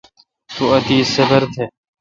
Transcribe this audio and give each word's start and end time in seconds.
تو 0.55 0.63
اتیش 0.77 1.05
صبر 1.15 1.41
تہ۔ 1.53 1.63